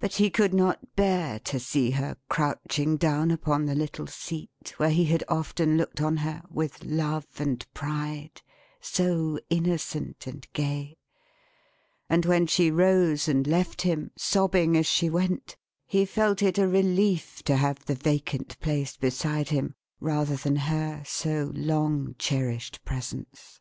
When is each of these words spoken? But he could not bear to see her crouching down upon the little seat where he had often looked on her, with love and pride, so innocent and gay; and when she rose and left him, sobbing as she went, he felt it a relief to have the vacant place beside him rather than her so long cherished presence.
But 0.00 0.14
he 0.14 0.28
could 0.28 0.52
not 0.52 0.96
bear 0.96 1.38
to 1.44 1.60
see 1.60 1.92
her 1.92 2.16
crouching 2.28 2.96
down 2.96 3.30
upon 3.30 3.66
the 3.66 3.76
little 3.76 4.08
seat 4.08 4.74
where 4.78 4.90
he 4.90 5.04
had 5.04 5.22
often 5.28 5.76
looked 5.76 6.00
on 6.02 6.16
her, 6.16 6.42
with 6.50 6.82
love 6.84 7.28
and 7.38 7.64
pride, 7.72 8.42
so 8.80 9.38
innocent 9.50 10.26
and 10.26 10.48
gay; 10.52 10.96
and 12.10 12.26
when 12.26 12.48
she 12.48 12.72
rose 12.72 13.28
and 13.28 13.46
left 13.46 13.82
him, 13.82 14.10
sobbing 14.16 14.76
as 14.76 14.86
she 14.86 15.08
went, 15.08 15.56
he 15.86 16.04
felt 16.06 16.42
it 16.42 16.58
a 16.58 16.66
relief 16.66 17.44
to 17.44 17.54
have 17.56 17.84
the 17.84 17.94
vacant 17.94 18.58
place 18.58 18.96
beside 18.96 19.50
him 19.50 19.76
rather 20.00 20.34
than 20.34 20.56
her 20.56 21.04
so 21.06 21.52
long 21.54 22.16
cherished 22.18 22.84
presence. 22.84 23.60